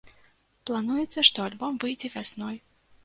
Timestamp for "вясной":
2.17-2.55